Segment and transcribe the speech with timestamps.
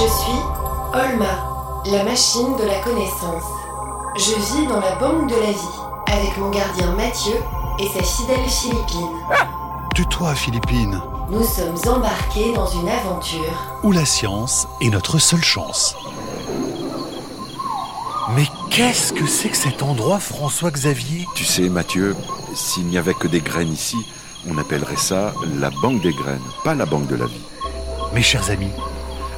[0.00, 0.40] Je suis
[0.94, 3.44] Olma, la machine de la connaissance.
[4.16, 5.76] Je vis dans la banque de la vie
[6.06, 7.34] avec mon gardien Mathieu
[7.78, 9.10] et sa fidèle Philippine.
[9.94, 11.02] Tais-toi, Philippine.
[11.28, 13.52] Nous sommes embarqués dans une aventure.
[13.82, 15.94] Où la science est notre seule chance.
[18.34, 22.16] Mais qu'est-ce que c'est que cet endroit, François Xavier Tu sais, Mathieu,
[22.54, 23.98] s'il n'y avait que des graines ici,
[24.48, 27.42] on appellerait ça la banque des graines, pas la banque de la vie.
[28.14, 28.72] Mes chers amis,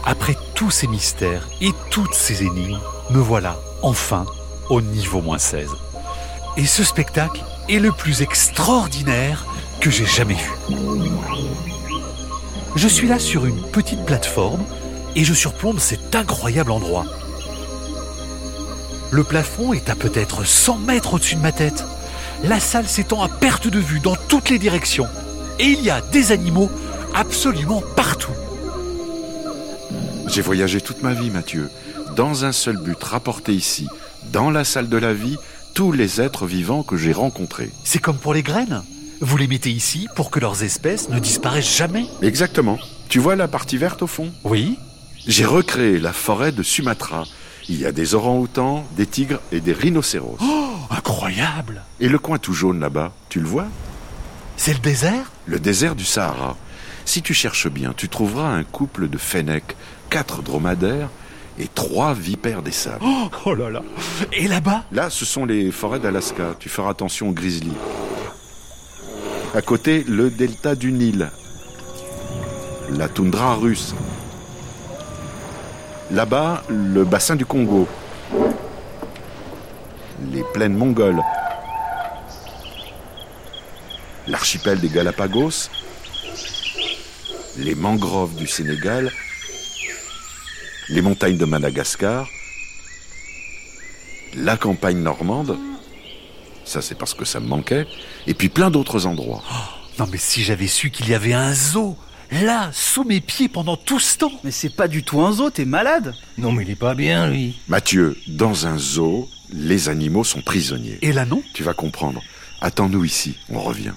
[0.05, 4.25] après tous ces mystères et toutes ces énigmes, me voilà, enfin,
[4.71, 5.68] au niveau moins 16.
[6.57, 9.46] Et ce spectacle est le plus extraordinaire
[9.80, 10.50] que j'ai jamais vu.
[12.75, 14.64] Je suis là sur une petite plateforme
[15.14, 17.05] et je surplombe cet incroyable endroit.
[19.11, 21.85] Le plafond est à peut-être 100 mètres au-dessus de ma tête.
[22.44, 25.07] La salle s'étend à perte de vue dans toutes les directions.
[25.58, 26.71] Et il y a des animaux
[27.14, 28.32] absolument partout.
[30.26, 31.71] J'ai voyagé toute ma vie, Mathieu,
[32.17, 33.88] dans un seul but, rapporter ici,
[34.33, 35.36] dans la salle de la vie,
[35.74, 37.70] tous les êtres vivants que j'ai rencontrés.
[37.84, 38.82] C'est comme pour les graines.
[39.20, 42.06] Vous les mettez ici pour que leurs espèces ne disparaissent jamais.
[42.22, 42.78] Exactement.
[43.08, 44.32] Tu vois la partie verte au fond?
[44.44, 44.78] Oui.
[45.27, 47.25] J'ai recréé la forêt de Sumatra.
[47.69, 50.36] Il y a des orang-outans, des tigres et des rhinocéros.
[50.41, 53.66] Oh, incroyable Et le coin tout jaune là-bas, tu le vois?
[54.56, 55.30] C'est le désert?
[55.47, 56.56] Le désert du Sahara.
[57.05, 59.77] Si tu cherches bien, tu trouveras un couple de fennecs,
[60.11, 61.09] quatre dromadaires
[61.59, 63.05] et trois vipères des sables.
[63.05, 63.83] Oh, oh là là
[64.33, 66.55] Et là-bas Là, ce sont les forêts d'Alaska.
[66.59, 67.72] Tu feras attention aux grizzlies.
[69.55, 71.31] À côté, le delta du Nil.
[72.91, 73.94] La toundra russe.
[76.11, 77.87] Là-bas, le bassin du Congo.
[80.31, 81.20] Les plaines mongoles.
[84.27, 85.69] L'archipel des Galapagos.
[87.56, 89.12] Les mangroves du Sénégal.
[90.89, 92.27] Les montagnes de Madagascar.
[94.34, 95.59] La campagne normande.
[96.64, 97.87] Ça, c'est parce que ça me manquait.
[98.26, 99.43] Et puis plein d'autres endroits.
[99.99, 101.97] Non mais si j'avais su qu'il y avait un zoo
[102.31, 104.32] là, sous mes pieds pendant tout ce temps.
[104.43, 107.28] Mais c'est pas du tout un zoo, t'es malade Non mais il est pas bien
[107.28, 107.59] lui.
[107.69, 110.99] Mathieu, dans un zoo, les animaux sont prisonniers.
[111.03, 112.22] Et là non Tu vas comprendre.
[112.62, 113.93] Attends-nous ici, on revient.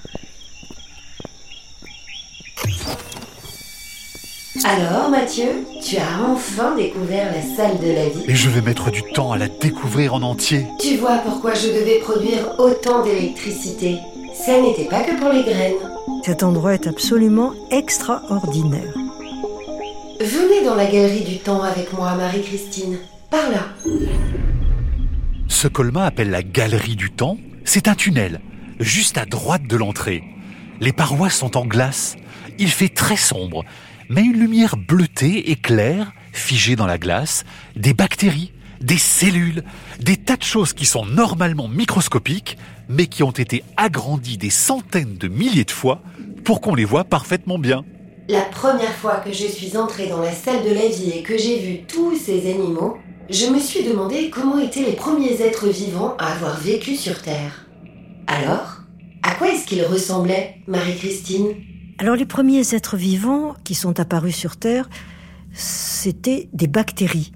[4.67, 8.23] Alors, Mathieu, tu as enfin découvert la salle de la vie.
[8.27, 10.65] Et je vais mettre du temps à la découvrir en entier.
[10.79, 13.99] Tu vois pourquoi je devais produire autant d'électricité.
[14.33, 15.75] Ça n'était pas que pour les graines.
[16.25, 18.91] Cet endroit est absolument extraordinaire.
[20.19, 22.97] Venez dans la galerie du temps avec moi, Marie-Christine.
[23.29, 23.67] Par là.
[25.47, 28.41] Ce qu'Olma appelle la galerie du temps, c'est un tunnel,
[28.79, 30.23] juste à droite de l'entrée.
[30.81, 32.15] Les parois sont en glace,
[32.57, 33.63] il fait très sombre,
[34.09, 37.43] mais une lumière bleutée et claire, figée dans la glace,
[37.75, 38.51] des bactéries,
[38.81, 39.63] des cellules,
[39.99, 42.57] des tas de choses qui sont normalement microscopiques,
[42.89, 46.01] mais qui ont été agrandies des centaines de milliers de fois
[46.43, 47.83] pour qu'on les voit parfaitement bien.
[48.27, 51.37] La première fois que je suis entrée dans la salle de la vie et que
[51.37, 52.97] j'ai vu tous ces animaux,
[53.29, 57.65] je me suis demandé comment étaient les premiers êtres vivants à avoir vécu sur Terre.
[58.27, 58.81] Alors,
[59.23, 61.55] à quoi est-ce qu'ils ressemblaient, Marie-Christine?
[61.97, 64.89] Alors les premiers êtres vivants qui sont apparus sur Terre,
[65.53, 67.31] c'était des bactéries,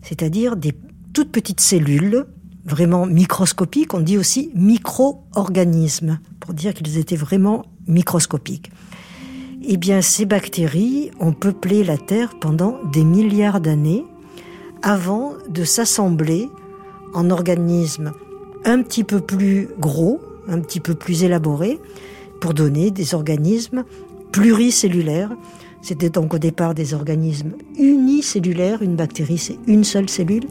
[0.00, 0.72] c'est-à-dire des
[1.12, 2.24] toutes petites cellules
[2.64, 3.94] vraiment microscopiques.
[3.94, 8.70] On dit aussi micro-organismes pour dire qu'ils étaient vraiment microscopiques.
[9.62, 14.04] Eh bien, ces bactéries ont peuplé la Terre pendant des milliards d'années
[14.82, 16.48] avant de s'assembler
[17.12, 18.12] en organismes
[18.64, 21.80] un petit peu plus gros, un petit peu plus élaborés,
[22.40, 23.84] pour donner des organismes
[24.32, 25.30] pluricellulaires.
[25.82, 28.82] C'était donc au départ des organismes unicellulaires.
[28.82, 30.44] Une bactérie, c'est une seule cellule.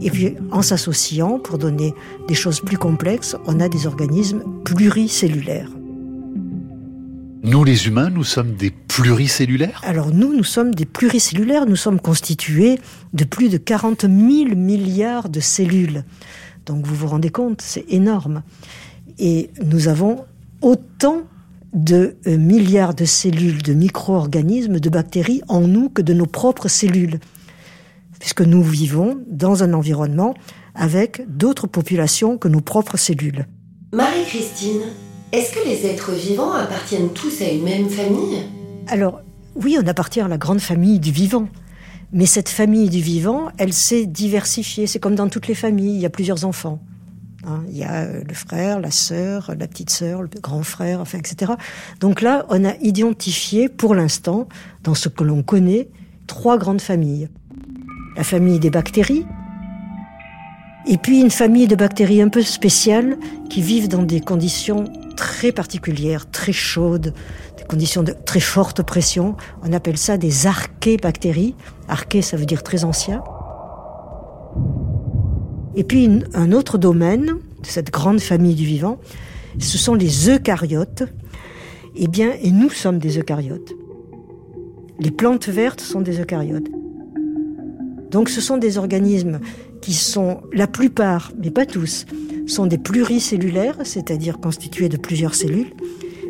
[0.00, 1.92] Et puis, en s'associant, pour donner
[2.28, 5.70] des choses plus complexes, on a des organismes pluricellulaires.
[7.42, 9.80] Nous, les humains, nous sommes des pluricellulaires?
[9.84, 12.78] Alors nous, nous sommes des pluricellulaires, nous sommes constitués
[13.12, 14.12] de plus de 40 000
[14.56, 16.04] milliards de cellules.
[16.66, 18.42] Donc vous vous rendez compte, c'est énorme.
[19.18, 20.24] Et nous avons
[20.62, 21.22] autant
[21.72, 26.68] de euh, milliards de cellules, de micro-organismes, de bactéries en nous que de nos propres
[26.68, 27.20] cellules.
[28.18, 30.34] Puisque nous vivons dans un environnement
[30.74, 33.46] avec d'autres populations que nos propres cellules.
[33.92, 34.80] Marie-Christine,
[35.32, 38.42] est-ce que les êtres vivants appartiennent tous à une même famille?
[38.86, 39.20] Alors,
[39.54, 41.48] oui, on appartient à la grande famille du vivant.
[42.12, 44.86] Mais cette famille du vivant, elle s'est diversifiée.
[44.86, 46.80] C'est comme dans toutes les familles, il y a plusieurs enfants.
[47.46, 51.00] Hein, il y a euh, le frère, la sœur, la petite sœur, le grand frère,
[51.00, 51.52] enfin, etc.
[52.00, 54.48] Donc là, on a identifié pour l'instant,
[54.82, 55.88] dans ce que l'on connaît,
[56.26, 57.28] trois grandes familles.
[58.16, 59.24] La famille des bactéries,
[60.90, 63.18] et puis une famille de bactéries un peu spéciales
[63.50, 64.84] qui vivent dans des conditions
[65.16, 67.12] très particulières, très chaudes,
[67.58, 69.36] des conditions de très forte pression.
[69.62, 71.54] On appelle ça des archébactéries.
[71.88, 73.22] Arché, ça veut dire très ancien.
[75.78, 77.26] Et puis un autre domaine
[77.62, 78.98] de cette grande famille du vivant,
[79.60, 81.04] ce sont les eucaryotes.
[81.94, 83.74] Eh bien, et nous sommes des eucaryotes.
[84.98, 86.66] Les plantes vertes sont des eucaryotes.
[88.10, 89.38] Donc ce sont des organismes
[89.80, 92.06] qui sont, la plupart, mais pas tous,
[92.48, 95.72] sont des pluricellulaires, c'est-à-dire constitués de plusieurs cellules.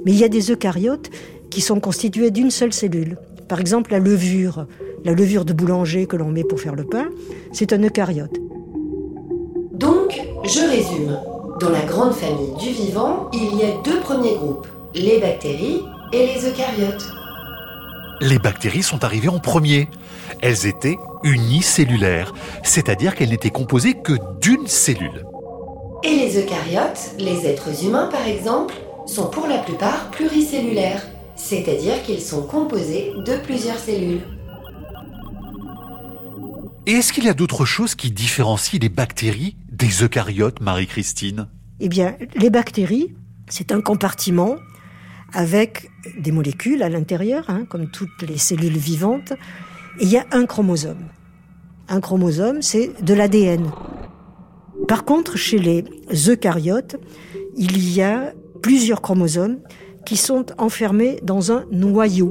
[0.04, 1.08] Mais il y a des eucaryotes
[1.48, 3.16] qui sont constitués d'une seule cellule.
[3.48, 4.66] Par exemple, la levure,
[5.06, 7.08] la levure de boulanger que l'on met pour faire le pain,
[7.52, 8.38] c'est un eucaryote.
[9.78, 11.20] Donc, je résume.
[11.60, 15.82] Dans la grande famille du vivant, il y a deux premiers groupes, les bactéries
[16.12, 17.06] et les eucaryotes.
[18.20, 19.88] Les bactéries sont arrivées en premier.
[20.42, 22.34] Elles étaient unicellulaires,
[22.64, 25.24] c'est-à-dire qu'elles n'étaient composées que d'une cellule.
[26.02, 28.74] Et les eucaryotes, les êtres humains par exemple,
[29.06, 34.22] sont pour la plupart pluricellulaires, c'est-à-dire qu'ils sont composés de plusieurs cellules.
[36.86, 41.48] Et est-ce qu'il y a d'autres choses qui différencient les bactéries des eucaryotes, Marie-Christine?
[41.80, 43.14] Eh bien, les bactéries,
[43.48, 44.56] c'est un compartiment
[45.32, 49.32] avec des molécules à l'intérieur, hein, comme toutes les cellules vivantes,
[50.00, 51.06] et il y a un chromosome.
[51.88, 53.70] Un chromosome, c'est de l'ADN.
[54.88, 55.84] Par contre, chez les
[56.28, 56.96] eucaryotes,
[57.56, 58.32] il y a
[58.62, 59.58] plusieurs chromosomes
[60.04, 62.30] qui sont enfermés dans un noyau.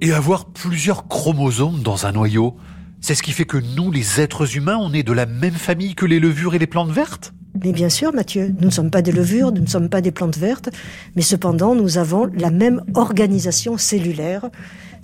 [0.00, 2.56] Et avoir plusieurs chromosomes dans un noyau,
[3.04, 5.94] c'est ce qui fait que nous, les êtres humains, on est de la même famille
[5.94, 9.00] que les levures et les plantes vertes mais bien sûr, Mathieu, nous ne sommes pas
[9.00, 10.70] des levures, nous ne sommes pas des plantes vertes,
[11.14, 14.50] mais cependant, nous avons la même organisation cellulaire,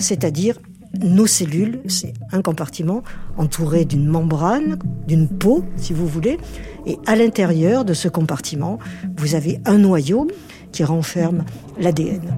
[0.01, 0.59] c'est-à-dire
[1.01, 3.05] nos cellules, c'est un compartiment
[3.37, 6.39] entouré d'une membrane, d'une peau, si vous voulez,
[6.87, 8.81] et à l'intérieur de ce compartiment,
[9.17, 10.27] vous avez un noyau
[10.73, 11.45] qui renferme
[11.79, 12.37] l'ADN.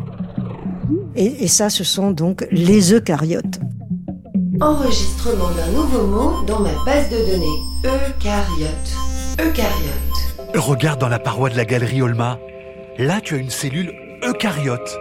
[1.16, 3.60] Et, ça, ce sont donc les eucaryotes.
[4.62, 7.62] Enregistrement d'un nouveau mot dans ma base de données.
[7.84, 8.96] Eucaryote.
[9.40, 10.54] Eucaryote.
[10.54, 12.38] Regarde dans la paroi de la galerie Olma.
[12.96, 13.92] Là, tu as une cellule
[14.22, 15.00] eucaryote.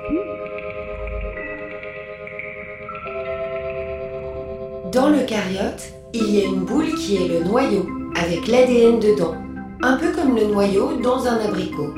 [4.91, 7.85] Dans l'eucaryote, il y a une boule qui est le noyau,
[8.15, 9.35] avec l'ADN dedans,
[9.83, 11.93] un peu comme le noyau dans un abricot.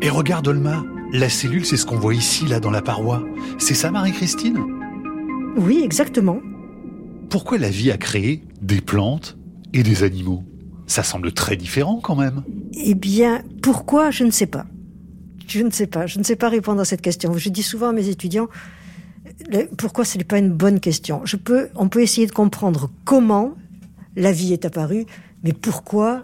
[0.00, 3.24] Et regarde Olma, la cellule, c'est ce qu'on voit ici, là, dans la paroi.
[3.58, 4.58] C'est ça, Marie-Christine?
[5.56, 6.38] Oui, exactement.
[7.30, 9.36] Pourquoi la vie a créé des plantes
[9.72, 10.44] et des animaux?
[10.86, 12.42] Ça semble très différent quand même.
[12.72, 14.10] Eh bien, pourquoi?
[14.10, 14.66] Je ne sais pas.
[15.46, 16.06] Je ne sais pas.
[16.06, 17.34] Je ne sais pas répondre à cette question.
[17.34, 18.48] Je dis souvent à mes étudiants,
[19.76, 23.54] pourquoi ce n'est pas une bonne question Je peux, On peut essayer de comprendre comment
[24.16, 25.06] la vie est apparue,
[25.44, 26.22] mais pourquoi?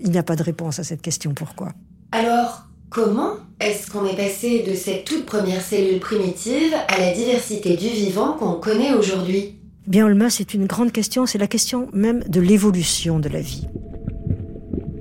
[0.00, 1.34] Il n'y a pas de réponse à cette question.
[1.34, 1.72] Pourquoi?
[2.12, 7.76] Alors, comment est-ce qu'on est passé de cette toute première cellule primitive à la diversité
[7.76, 9.56] du vivant qu'on connaît aujourd'hui?
[9.88, 13.66] Bien, Olma, c'est une grande question, c'est la question même de l'évolution de la vie.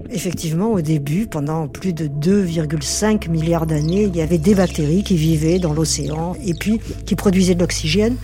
[0.09, 5.15] Effectivement, au début, pendant plus de 2,5 milliards d'années, il y avait des bactéries qui
[5.15, 8.15] vivaient dans l'océan et puis qui produisaient de l'oxygène.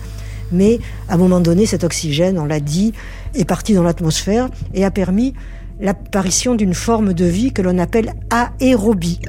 [0.50, 2.92] Mais à un moment donné, cet oxygène, on l'a dit,
[3.36, 5.32] est parti dans l'atmosphère et a permis
[5.80, 9.20] l'apparition d'une forme de vie que l'on appelle aérobie.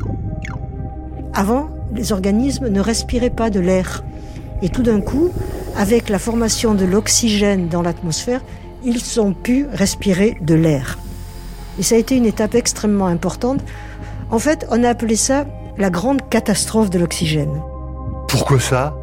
[1.34, 4.03] Avant, les organismes ne respiraient pas de l'air.
[4.62, 5.29] Et tout d'un coup,
[5.77, 8.41] avec la formation de l'oxygène dans l'atmosphère,
[8.84, 10.98] ils ont pu respirer de l'air.
[11.79, 13.62] Et ça a été une étape extrêmement importante.
[14.29, 15.46] En fait, on a appelé ça
[15.77, 17.62] la grande catastrophe de l'oxygène.
[18.27, 18.96] Pourquoi ça?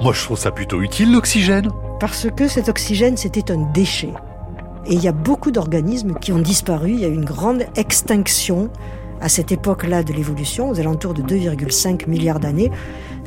[0.00, 1.68] Moi, je trouve ça plutôt utile, l'oxygène.
[2.00, 4.12] Parce que cet oxygène, c'était un déchet.
[4.86, 6.90] Et il y a beaucoup d'organismes qui ont disparu.
[6.90, 8.70] Il y a eu une grande extinction
[9.20, 12.70] à cette époque-là de l'évolution, aux alentours de 2,5 milliards d'années,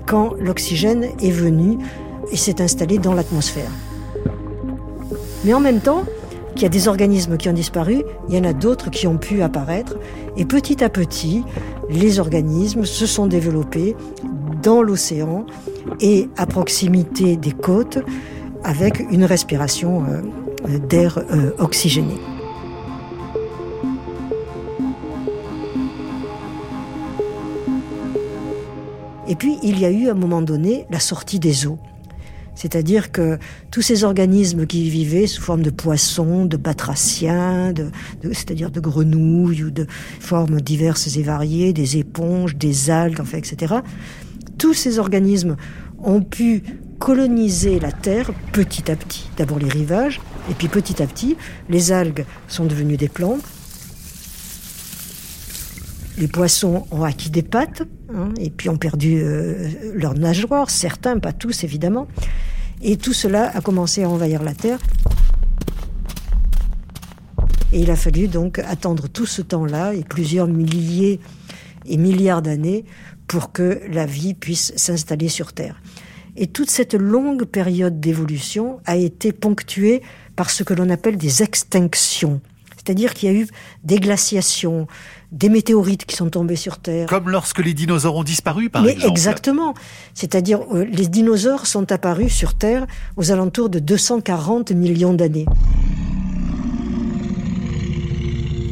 [0.05, 1.77] quand l'oxygène est venu
[2.31, 3.69] et s'est installé dans l'atmosphère.
[5.43, 6.03] Mais en même temps,
[6.53, 9.17] qu'il y a des organismes qui ont disparu, il y en a d'autres qui ont
[9.17, 9.97] pu apparaître,
[10.37, 11.43] et petit à petit,
[11.89, 13.95] les organismes se sont développés
[14.61, 15.45] dans l'océan
[15.99, 17.99] et à proximité des côtes
[18.63, 20.21] avec une respiration euh,
[20.67, 22.15] d'air euh, oxygéné.
[29.27, 31.79] Et puis, il y a eu à un moment donné la sortie des eaux.
[32.53, 33.39] C'est-à-dire que
[33.71, 37.89] tous ces organismes qui vivaient sous forme de poissons, de batraciens, de,
[38.33, 39.87] c'est-à-dire de grenouilles ou de
[40.19, 43.75] formes diverses et variées, des éponges, des algues, enfin, etc.,
[44.57, 45.55] tous ces organismes
[46.03, 46.61] ont pu
[46.99, 49.29] coloniser la Terre petit à petit.
[49.37, 51.37] D'abord les rivages, et puis petit à petit,
[51.69, 53.43] les algues sont devenues des plantes.
[56.17, 57.83] Les poissons ont acquis des pattes,
[58.13, 62.07] hein, et puis ont perdu euh, leurs nageoires, certains, pas tous évidemment.
[62.81, 64.79] Et tout cela a commencé à envahir la Terre.
[67.73, 71.19] Et il a fallu donc attendre tout ce temps-là, et plusieurs milliers
[71.85, 72.85] et milliards d'années,
[73.27, 75.81] pour que la vie puisse s'installer sur Terre.
[76.35, 80.01] Et toute cette longue période d'évolution a été ponctuée
[80.35, 82.41] par ce que l'on appelle des extinctions.
[82.83, 83.47] C'est-à-dire qu'il y a eu
[83.83, 84.87] des glaciations,
[85.31, 87.07] des météorites qui sont tombés sur Terre.
[87.07, 89.11] Comme lorsque les dinosaures ont disparu, par Mais exemple.
[89.11, 89.73] exactement.
[90.15, 95.45] C'est-à-dire, euh, les dinosaures sont apparus sur Terre aux alentours de 240 millions d'années.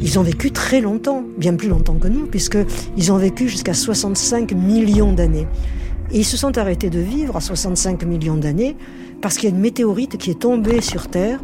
[0.02, 4.52] Ils ont vécu très longtemps, bien plus longtemps que nous, puisqu'ils ont vécu jusqu'à 65
[4.52, 5.46] millions d'années.
[6.10, 8.76] Et ils se sont arrêtés de vivre à 65 millions d'années
[9.22, 11.38] parce qu'il y a une météorite qui est tombée sur Terre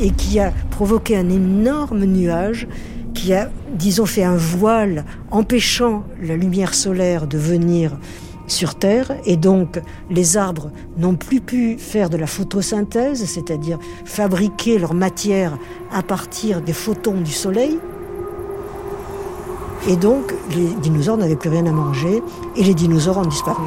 [0.00, 2.66] et qui a provoqué un énorme nuage
[3.14, 7.92] qui a, disons, fait un voile empêchant la lumière solaire de venir
[8.46, 9.80] sur Terre et donc
[10.10, 15.56] les arbres n'ont plus pu faire de la photosynthèse, c'est-à-dire fabriquer leur matière
[15.92, 17.78] à partir des photons du soleil.
[19.88, 22.22] Et donc les dinosaures n'avaient plus rien à manger
[22.56, 23.64] et les dinosaures ont disparu.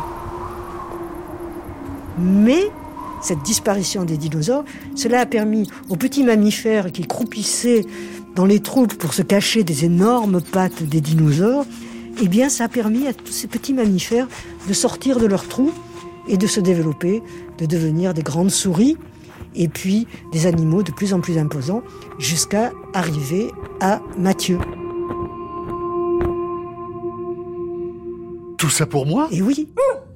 [2.20, 2.70] Mais
[3.24, 4.66] cette disparition des dinosaures,
[4.96, 7.86] cela a permis aux petits mammifères qui croupissaient
[8.36, 11.66] dans les troupes pour se cacher des énormes pattes des dinosaures,
[12.22, 14.28] eh bien ça a permis à tous ces petits mammifères
[14.68, 15.72] de sortir de leurs trous
[16.28, 17.22] et de se développer,
[17.58, 18.98] de devenir des grandes souris
[19.56, 21.84] et puis des animaux de plus en plus imposants
[22.20, 24.58] jusqu'à arriver à Mathieu.
[28.58, 29.28] Tout ça pour moi?
[29.32, 29.68] Et oui,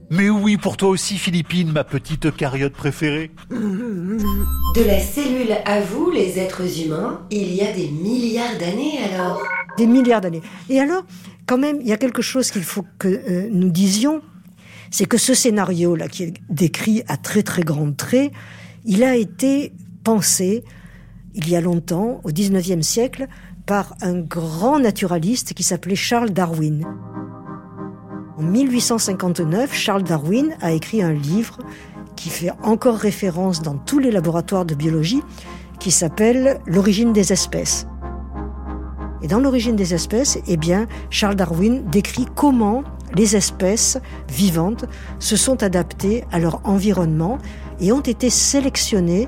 [0.10, 3.32] Mais oui, pour toi aussi, Philippine, ma petite cariote préférée.
[3.50, 9.42] De la cellule à vous, les êtres humains, il y a des milliards d'années alors
[9.78, 10.42] des milliards d'années.
[10.70, 11.06] Et alors,
[11.46, 14.22] quand même, il y a quelque chose qu'il faut que euh, nous disions,
[14.92, 18.32] c'est que ce scénario-là, qui est décrit à très très grands traits,
[18.84, 19.72] il a été
[20.04, 20.64] pensé
[21.36, 23.28] il y a longtemps, au 19e siècle,
[23.68, 26.84] par un grand naturaliste qui s'appelait Charles Darwin.
[28.38, 31.58] En 1859, Charles Darwin a écrit un livre
[32.16, 35.24] qui fait encore référence dans tous les laboratoires de biologie,
[35.80, 37.88] qui s'appelle L'origine des espèces.
[39.24, 40.60] Et dans l'origine des espèces, eh
[41.10, 42.84] Charles Darwin décrit comment
[43.16, 43.98] les espèces
[44.30, 44.86] vivantes
[45.18, 47.40] se sont adaptées à leur environnement
[47.80, 49.28] et ont été sélectionnées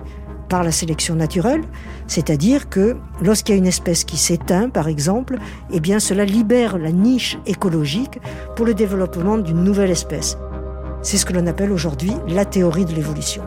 [0.49, 1.63] par la sélection naturelle,
[2.09, 5.37] c'est-à-dire que lorsqu'il y a une espèce qui s'éteint, par exemple,
[5.71, 8.19] eh cela libère la niche écologique
[8.55, 10.35] pour le développement d'une nouvelle espèce.
[11.03, 13.43] C'est ce que l'on appelle aujourd'hui la théorie de l'évolution.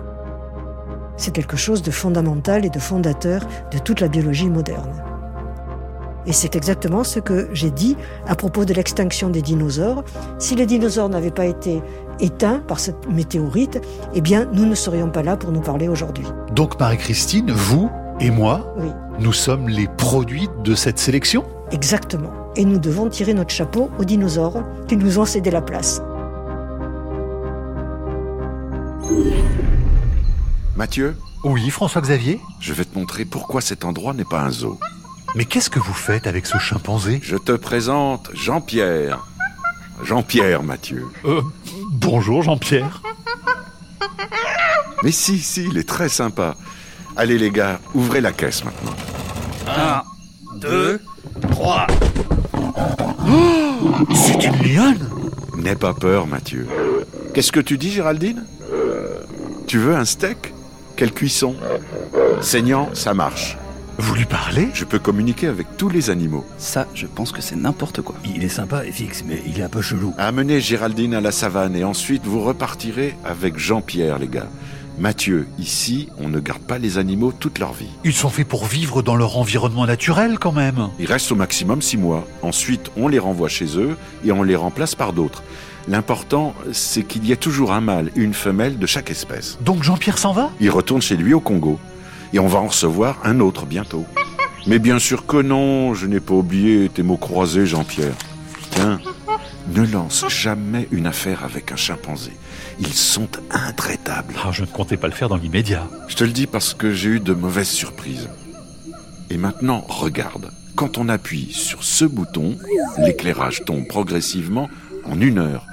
[1.16, 3.42] C'est quelque chose de fondamental et de fondateur
[3.72, 5.02] de toute la biologie moderne.
[6.24, 7.96] Et c'est exactement ce que j'ai dit
[8.28, 10.04] à propos de l'extinction des dinosaures.
[10.38, 11.82] Si les dinosaures n'avaient pas été
[12.20, 13.80] éteints par cette météorite,
[14.14, 16.26] eh bien, nous ne serions pas là pour nous parler aujourd'hui.
[16.52, 17.90] Donc, Marie-Christine, vous
[18.22, 18.88] et moi, Oui,
[19.18, 22.32] nous sommes les produits de cette sélection exactement.
[22.54, 26.00] Et nous devons tirer notre chapeau aux dinosaures qui nous ont cédé la place.
[30.76, 34.78] Mathieu, Oui, François-Xavier je vais te montrer pourquoi cet endroit n'est pas un zoo.
[35.34, 37.18] Mais qu'est-ce que vous faites avec ce chimpanzé?
[37.22, 39.26] Je te présente Jean-Pierre.
[40.04, 41.06] Jean-Pierre, Mathieu.
[41.24, 41.40] Euh,
[41.90, 43.02] bonjour Jean-Pierre.
[45.02, 46.54] Mais si, si, il est très sympa.
[47.16, 48.94] Allez les gars, ouvrez la caisse maintenant.
[49.68, 50.02] Un,
[50.58, 51.00] deux,
[51.50, 51.86] trois.
[54.14, 55.08] C'est une liane
[55.56, 56.66] N'aie pas peur, Mathieu.
[57.34, 58.44] Qu'est-ce que tu dis, Géraldine?
[59.66, 60.52] Tu veux un steak?
[60.96, 61.54] Quelle cuisson?
[62.40, 63.56] Saignant, ça marche.
[63.98, 64.68] Vous lui parlez?
[64.74, 66.44] Je peux communiquer avec tous les animaux.
[66.58, 68.16] Ça, je pense que c'est n'importe quoi.
[68.24, 70.14] Il est sympa et fixe, mais il est un peu chelou.
[70.18, 74.48] Amenez Géraldine à la savane et ensuite vous repartirez avec Jean-Pierre, les gars.
[75.02, 77.88] Mathieu, ici, on ne garde pas les animaux toute leur vie.
[78.04, 80.90] Ils sont faits pour vivre dans leur environnement naturel quand même.
[81.00, 82.24] Ils restent au maximum six mois.
[82.42, 85.42] Ensuite, on les renvoie chez eux et on les remplace par d'autres.
[85.88, 89.58] L'important, c'est qu'il y ait toujours un mâle et une femelle de chaque espèce.
[89.60, 90.52] Donc Jean-Pierre s'en va?
[90.60, 91.80] Il retourne chez lui au Congo.
[92.32, 94.04] Et on va en recevoir un autre bientôt.
[94.68, 98.14] Mais bien sûr que non, je n'ai pas oublié tes mots croisés, Jean-Pierre.
[98.70, 99.00] Tiens,
[99.72, 102.32] ne lance jamais une affaire avec un chimpanzé.
[102.78, 104.34] Ils sont intraitables.
[104.44, 105.88] Ah, je ne comptais pas le faire dans l'immédiat.
[106.08, 108.28] Je te le dis parce que j'ai eu de mauvaises surprises.
[109.30, 110.50] Et maintenant, regarde.
[110.74, 112.56] Quand on appuie sur ce bouton,
[112.98, 114.68] l'éclairage tombe progressivement
[115.04, 115.66] en une heure.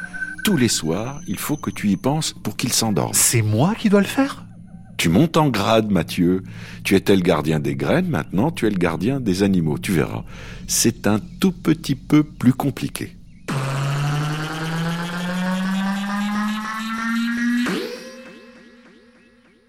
[0.43, 3.13] Tous les soirs, il faut que tu y penses pour qu'il s'endorme.
[3.13, 4.45] C'est moi qui dois le faire?
[4.97, 6.43] Tu montes en grade, Mathieu.
[6.83, 10.23] Tu étais le gardien des graines, maintenant tu es le gardien des animaux, tu verras.
[10.67, 13.18] C'est un tout petit peu plus compliqué.